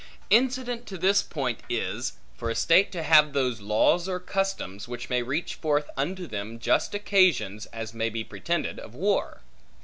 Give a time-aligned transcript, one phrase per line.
[0.31, 5.11] Incident to this point is, for a state to have those laws or customs, which
[5.11, 9.41] may reach forth unto them just occasions (as may be pretended) of war.